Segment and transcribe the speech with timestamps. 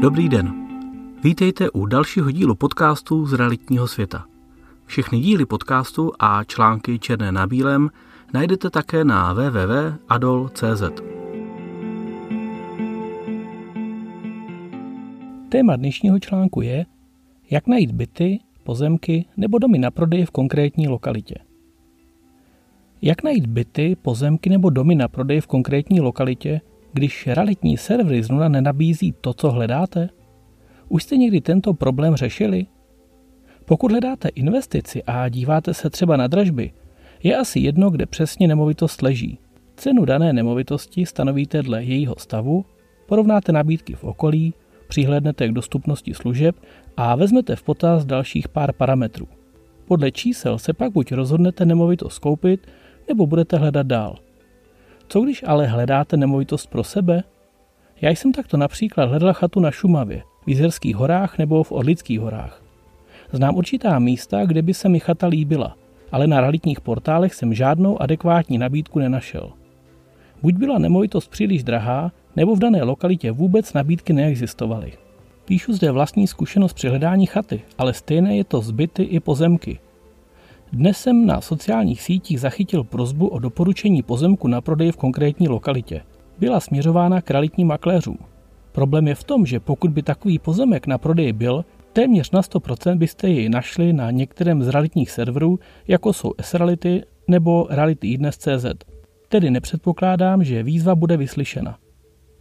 [0.00, 0.52] Dobrý den.
[1.24, 4.24] Vítejte u dalšího dílu podcastu z realitního světa.
[4.86, 7.90] Všechny díly podcastu a články černé na bílém
[8.34, 10.82] najdete také na www.adol.cz.
[15.48, 16.86] Téma dnešního článku je,
[17.50, 21.34] jak najít byty, pozemky nebo domy na prodej v konkrétní lokalitě.
[23.02, 26.60] Jak najít byty, pozemky nebo domy na prodej v konkrétní lokalitě,
[26.92, 30.08] když realitní servery znova nenabízí to, co hledáte?
[30.88, 32.66] Už jste někdy tento problém řešili?
[33.64, 36.72] Pokud hledáte investici a díváte se třeba na dražby,
[37.22, 39.38] je asi jedno, kde přesně nemovitost leží.
[39.76, 42.64] Cenu dané nemovitosti stanovíte dle jejího stavu,
[43.06, 44.54] porovnáte nabídky v okolí,
[44.88, 46.56] přihlédnete k dostupnosti služeb
[46.96, 49.28] a vezmete v potaz dalších pár parametrů.
[49.86, 52.66] Podle čísel se pak buď rozhodnete nemovitost koupit,
[53.08, 54.16] nebo budete hledat dál.
[55.08, 57.22] Co když ale hledáte nemovitost pro sebe?
[58.00, 62.62] Já jsem takto například hledal chatu na Šumavě, v Jizerských horách nebo v Orlických horách.
[63.32, 65.76] Znám určitá místa, kde by se mi chata líbila,
[66.12, 69.52] ale na realitních portálech jsem žádnou adekvátní nabídku nenašel.
[70.42, 74.92] Buď byla nemovitost příliš drahá, nebo v dané lokalitě vůbec nabídky neexistovaly.
[75.44, 79.78] Píšu zde vlastní zkušenost při hledání chaty, ale stejné je to zbyty i pozemky.
[80.72, 86.02] Dnes jsem na sociálních sítích zachytil prozbu o doporučení pozemku na prodej v konkrétní lokalitě.
[86.38, 88.18] Byla směřována k realitním makléřům.
[88.72, 92.98] Problém je v tom, že pokud by takový pozemek na prodej byl, téměř na 100%
[92.98, 98.66] byste jej našli na některém z realitních serverů, jako jsou S-Reality nebo Reality CZ.
[99.28, 101.78] Tedy nepředpokládám, že výzva bude vyslyšena.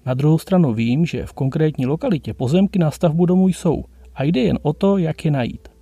[0.06, 3.84] Na druhou stranu vím, že v konkrétní lokalitě pozemky na stavbu domů jsou
[4.16, 5.75] a jde jen o to, jak je najít.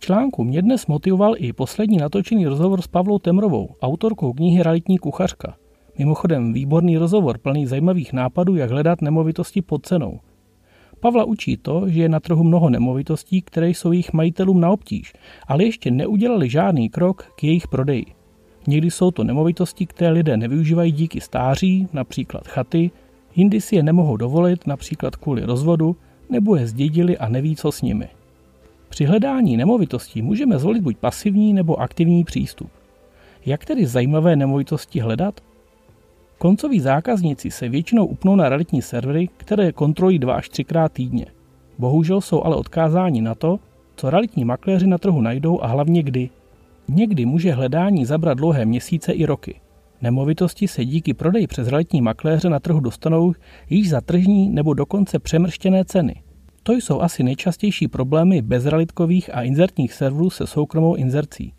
[0.00, 5.56] Článku mě dnes motivoval i poslední natočený rozhovor s Pavlou Temrovou, autorkou knihy Realitní kuchařka.
[5.98, 10.20] Mimochodem výborný rozhovor plný zajímavých nápadů, jak hledat nemovitosti pod cenou.
[11.00, 15.12] Pavla učí to, že je na trhu mnoho nemovitostí, které jsou jejich majitelům na obtíž,
[15.48, 18.06] ale ještě neudělali žádný krok k jejich prodeji.
[18.66, 22.90] Někdy jsou to nemovitosti, které lidé nevyužívají díky stáří, například chaty,
[23.36, 25.96] jindy si je nemohou dovolit, například kvůli rozvodu,
[26.30, 28.08] nebo je zdědili a neví, co s nimi.
[28.98, 32.70] Při hledání nemovitostí můžeme zvolit buď pasivní nebo aktivní přístup.
[33.46, 35.40] Jak tedy zajímavé nemovitosti hledat?
[36.38, 41.26] Koncoví zákazníci se většinou upnou na realitní servery, které kontrolují dva až třikrát týdně.
[41.78, 43.58] Bohužel jsou ale odkázáni na to,
[43.96, 46.30] co realitní makléři na trhu najdou a hlavně kdy.
[46.88, 49.60] Někdy může hledání zabrat dlouhé měsíce i roky.
[50.02, 53.32] Nemovitosti se díky prodeji přes realitní makléře na trhu dostanou
[53.70, 56.22] již za tržní nebo dokonce přemrštěné ceny–
[56.68, 61.52] to jsou asi nejčastější problémy bezrealitkových a inzertních serverů se soukromou inzercí.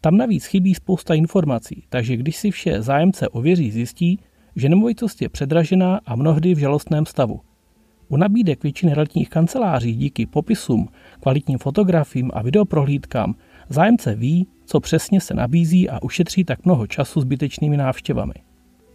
[0.00, 4.18] Tam navíc chybí spousta informací, takže když si vše zájemce ověří, zjistí,
[4.56, 7.40] že nemovitost je předražená a mnohdy v žalostném stavu.
[8.08, 10.88] U nabídek většiny realitních kanceláří díky popisům,
[11.20, 13.34] kvalitním fotografiím a videoprohlídkám
[13.68, 18.34] zájemce ví, co přesně se nabízí a ušetří tak mnoho času zbytečnými návštěvami.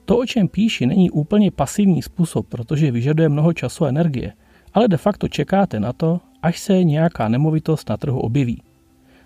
[0.06, 4.34] To, o čem píši, není úplně pasivní způsob, protože vyžaduje mnoho času a energie–
[4.74, 8.62] ale de facto čekáte na to, až se nějaká nemovitost na trhu objeví.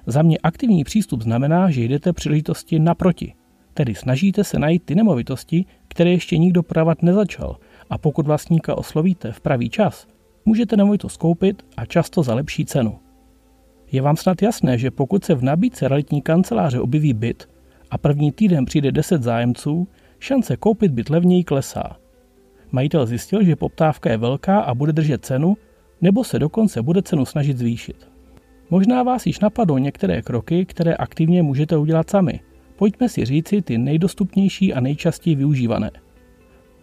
[0.06, 3.34] Za mě aktivní přístup znamená, že jdete příležitosti naproti,
[3.74, 7.58] tedy snažíte se najít ty nemovitosti, které ještě nikdo prodávat nezačal
[7.90, 10.08] a pokud vlastníka oslovíte v pravý čas,
[10.46, 13.00] můžete nemovitost koupit a často za lepší cenu.
[13.91, 17.50] Je vám snad jasné, že pokud se v nabídce realitní kanceláře objeví byt
[17.91, 19.88] a první týden přijde 10 zájemců,
[20.19, 21.97] šance koupit byt levněji klesá–
[22.72, 25.57] Majitel zjistil, že poptávka je velká a bude držet cenu,
[26.01, 28.09] nebo se dokonce bude cenu snažit zvýšit.
[28.69, 32.39] Možná vás již napadou některé kroky, které aktivně můžete udělat sami.
[32.75, 35.91] Pojďme si říci ty nejdostupnější a nejčastěji využívané.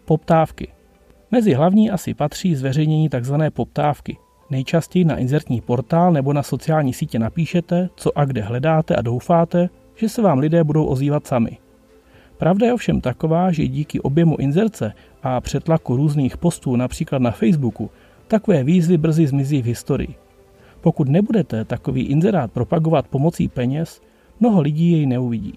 [0.04, 0.68] Poptávky.
[1.30, 3.34] Mezi hlavní asi patří zveřejnění tzv.
[3.52, 4.16] poptávky.
[4.50, 9.68] Nejčastěji na inzertní portál nebo na sociální sítě napíšete, co a kde hledáte a doufáte,
[9.94, 11.58] že se vám lidé budou ozývat sami.
[12.38, 17.90] Pravda je ovšem taková, že díky objemu inzerce a přetlaku různých postů například na Facebooku,
[18.28, 20.14] takové výzvy brzy zmizí v historii.
[20.80, 24.00] Pokud nebudete takový inzerát propagovat pomocí peněz,
[24.40, 25.54] mnoho lidí jej neuvidí.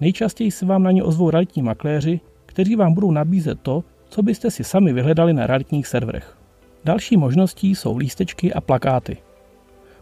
[0.00, 4.50] Nejčastěji se vám na ně ozvou realitní makléři, kteří vám budou nabízet to, co byste
[4.50, 6.38] si sami vyhledali na realitních serverech.
[6.84, 9.16] Další možností jsou lístečky a plakáty.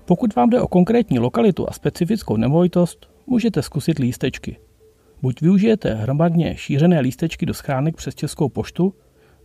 [0.04, 4.56] Pokud vám jde o konkrétní lokalitu a specifickou nemovitost, můžete zkusit lístečky.
[5.22, 8.94] Buď využijete hromadně šířené lístečky do schránek přes Českou poštu,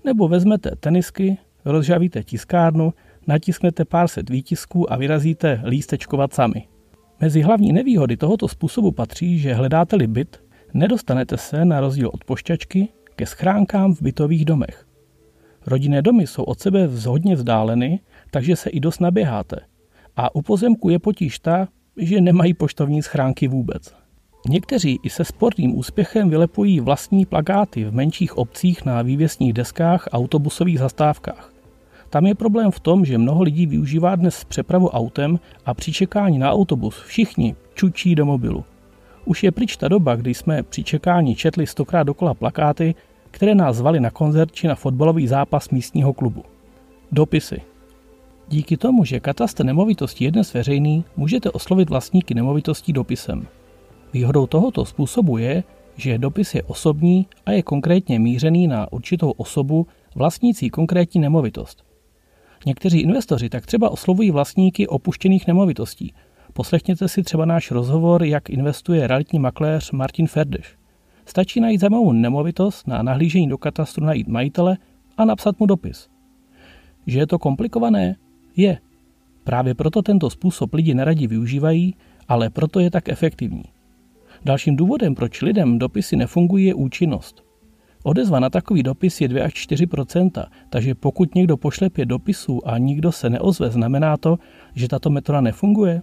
[0.06, 2.94] nebo vezmete tenisky, rozžavíte tiskárnu,
[3.28, 6.68] natisknete pár set výtisků a vyrazíte lístečkovat sami.
[7.22, 10.44] Mezi hlavní nevýhody tohoto způsobu patří, že hledáte-li byt,
[10.74, 14.88] nedostanete se na rozdíl od pošťačky ke schránkám v bytových domech.
[15.66, 18.00] Rodinné domy jsou od sebe hodně vzdáleny,
[18.32, 19.60] takže se i dost naběháte.
[20.16, 24.07] A u pozemku je potíž ta, že nemají poštovní schránky vůbec.
[24.50, 30.18] Někteří i se sportním úspěchem vylepují vlastní plagáty v menších obcích na vývěsních deskách a
[30.18, 31.54] autobusových zastávkách.
[32.10, 36.40] Tam je problém v tom, že mnoho lidí využívá dnes přepravu autem a při čekání
[36.40, 38.64] na autobus všichni čučí do mobilu.
[39.26, 42.96] Už je pryč ta doba, kdy jsme při čekání četli stokrát dokola plakáty,
[43.32, 46.44] které nás zvali na koncert či na fotbalový zápas místního klubu.
[47.12, 47.62] Dopisy.
[48.48, 53.48] Díky tomu, že katastr nemovitostí je dnes veřejný, můžete oslovit vlastníky nemovitostí dopisem.
[54.14, 55.64] Výhodou tohoto způsobu je,
[55.96, 61.84] že dopis je osobní a je konkrétně mířený na určitou osobu vlastnící konkrétní nemovitost.
[62.66, 66.14] Někteří investoři tak třeba oslovují vlastníky opuštěných nemovitostí.
[66.54, 70.76] Poslechněte si třeba náš rozhovor, jak investuje realitní makléř Martin Ferdeš.
[71.26, 74.78] Stačí najít zajímavou nemovitost, na nahlížení do katastru najít majitele
[75.18, 76.08] a napsat mu dopis.
[77.08, 78.16] Že je to komplikované?
[78.56, 78.78] Je.
[79.44, 81.96] Právě proto tento způsob lidi neradi využívají,
[82.28, 83.64] ale proto je tak efektivní.
[84.48, 87.44] Dalším důvodem, proč lidem dopisy nefungují, je účinnost.
[88.04, 89.88] Odezva na takový dopis je 2 až 4
[90.70, 94.38] takže pokud někdo pošle pět dopisů a nikdo se neozve, znamená to,
[94.76, 96.02] že tato metoda nefunguje?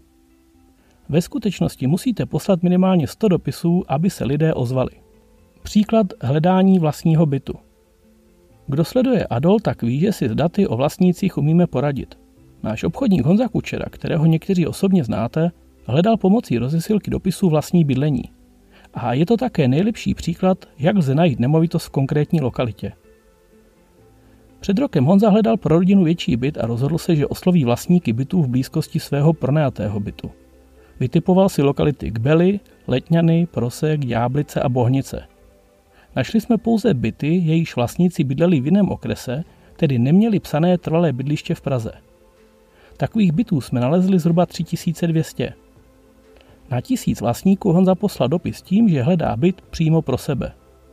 [1.09, 4.91] Ve skutečnosti musíte poslat minimálně 100 dopisů, aby se lidé ozvali.
[5.63, 7.55] Příklad hledání vlastního bytu.
[8.67, 12.19] Kdo sleduje Adol, tak ví, že si s daty o vlastnících umíme poradit.
[12.63, 15.51] Náš obchodník Honza Kučera, kterého někteří osobně znáte,
[15.87, 18.23] hledal pomocí rozesilky dopisů vlastní bydlení.
[18.95, 22.93] A je to také nejlepší příklad, jak lze najít nemovitost v konkrétní lokalitě.
[24.61, 28.43] Před rokem Honza hledal pro rodinu větší byt a rozhodl se, že osloví vlastníky bytů
[28.43, 30.31] v blízkosti svého pronajatého bytu.
[31.01, 35.23] Vytipoval si lokality Kbely, Letňany, Prosek, Jáblice a Bohnice.
[36.17, 39.45] Našli jsme pouze byty, jejichž vlastníci bydleli v jiném okrese,
[39.77, 41.93] tedy neměli psané trvalé bydliště v Praze.
[42.97, 45.64] Takových bytů jsme nalezli zhruba 3200.
[46.75, 50.53] Na tisíc vlastníků Honza poslal dopis tím, že hledá byt přímo pro sebe.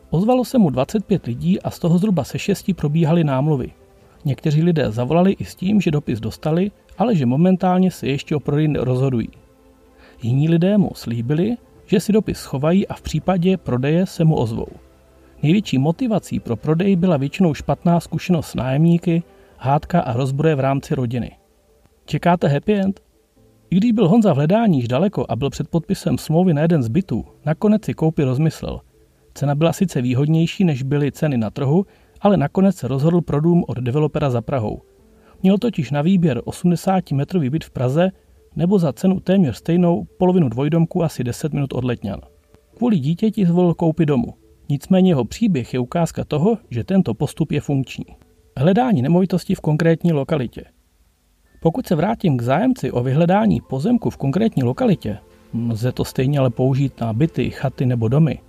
[0.09, 3.71] Ozvalo se mu 25 lidí a z toho zhruba se šesti probíhaly námluvy.
[4.25, 8.39] Někteří lidé zavolali i s tím, že dopis dostali, ale že momentálně se ještě o
[8.39, 9.29] prodej rozhodují.
[10.21, 14.69] Jiní lidé mu slíbili, že si dopis schovají a v případě prodeje se mu ozvou.
[15.43, 19.23] Největší motivací pro prodej byla většinou špatná zkušenost s nájemníky,
[19.57, 21.31] hádka a rozbroje v rámci rodiny.
[22.05, 23.10] Čekáte happy end?
[23.71, 26.83] I když byl Honza v hledání již daleko a byl před podpisem smlouvy na jeden
[26.83, 28.81] z bytů, nakonec si koupy rozmyslel.
[29.33, 31.85] Cena byla sice výhodnější, než byly ceny na trhu,
[32.21, 34.81] ale nakonec se rozhodl pro dům od developera za Prahou.
[35.43, 38.11] Měl totiž na výběr 80 metrový byt v Praze
[38.55, 42.21] nebo za cenu téměř stejnou polovinu dvojdomku asi 10 minut od Letňan.
[42.77, 44.33] Kvůli dítěti zvolil koupit domu.
[44.69, 48.05] Nicméně jeho příběh je ukázka toho, že tento postup je funkční.
[48.57, 50.63] Hledání nemovitosti v konkrétní lokalitě.
[51.63, 55.17] Pokud se vrátím k zájemci o vyhledání pozemku v konkrétní lokalitě,
[55.69, 58.39] lze to stejně ale použít na byty, chaty nebo domy,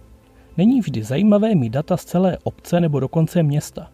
[0.56, 3.90] není vždy zajímavé mít data z celé obce nebo dokonce města.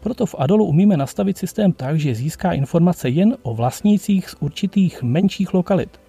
[0.00, 5.02] Proto v Adolu umíme nastavit systém tak, že získá informace jen o vlastnících z určitých
[5.02, 6.00] menších lokalit.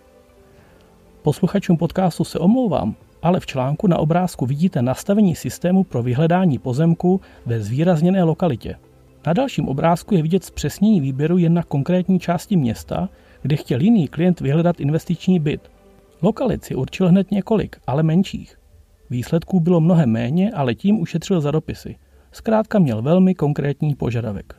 [1.21, 7.21] Posluchačům podcastu se omlouvám, ale v článku na obrázku vidíte nastavení systému pro vyhledání pozemku
[7.45, 8.75] ve zvýrazněné lokalitě.
[9.27, 13.09] Na dalším obrázku je vidět zpřesnění výběru jen na konkrétní části města,
[13.41, 15.71] kde chtěl jiný klient vyhledat investiční byt.
[16.21, 18.59] Lokalit si určil hned několik, ale menších.
[19.09, 21.95] Výsledků bylo mnohem méně, ale tím ušetřil za dopisy.
[22.31, 24.55] Zkrátka měl velmi konkrétní požadavek.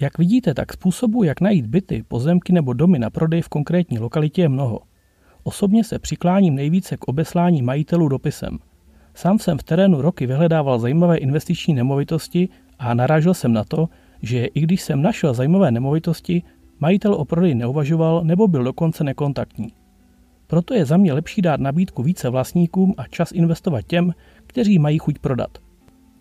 [0.00, 4.42] Jak vidíte, tak způsobů, jak najít byty, pozemky nebo domy na prodej v konkrétní lokalitě
[4.42, 4.80] je mnoho.
[5.42, 8.58] Osobně se přikláním nejvíce k obeslání majitelů dopisem.
[9.14, 12.48] Sám jsem v terénu roky vyhledával zajímavé investiční nemovitosti
[12.80, 13.88] a narážel jsem na to,
[14.22, 16.42] že i když jsem našel zajímavé nemovitosti,
[16.80, 19.72] majitel o prodeji neuvažoval nebo byl dokonce nekontaktní.
[20.46, 24.14] Proto je za mě lepší dát nabídku více vlastníkům a čas investovat těm,
[24.46, 25.58] kteří mají chuť prodat.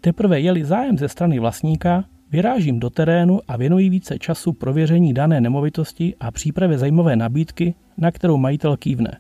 [0.02, 5.42] Teprve jeli zájem ze strany vlastníka, vyrážím do terénu a věnuji více času prověření dané
[5.42, 9.18] nemovitosti a přípravě zajímavé nabídky, na kterou majitel kývne.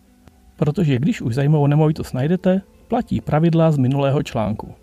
[0.55, 4.74] Protože když už zajímavou nemovitost najdete, platí pravidla z minulého článku.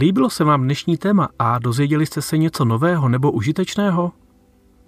[0.00, 4.12] Líbilo se vám dnešní téma a dozvěděli jste se něco nového nebo užitečného?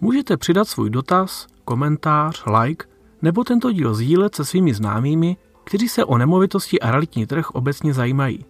[0.01, 2.87] Můžete přidat svůj dotaz, komentář, like
[3.23, 7.95] nebo tento díl sdílet se svými známými, kteří se o nemovitosti a realitní trh obecně
[7.95, 8.45] zajímají.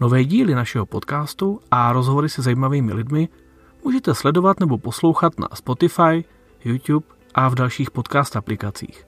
[0.00, 3.28] Nové díly našeho podcastu a rozhovory se zajímavými lidmi
[3.84, 6.24] můžete sledovat nebo poslouchat na Spotify,
[6.64, 9.06] YouTube a v dalších podcast aplikacích.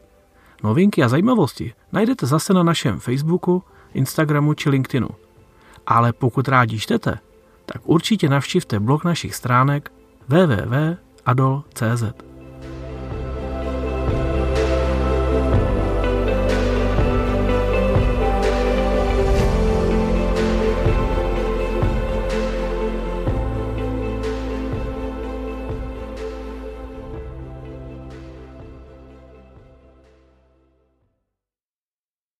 [0.62, 3.62] Novinky a zajímavosti najdete zase na našem Facebooku,
[3.94, 5.08] Instagramu či LinkedInu.
[5.90, 7.18] Ale pokud rádi čtete,
[7.66, 9.92] tak určitě navštivte blog našich stránek
[10.28, 12.27] www.adol.cz.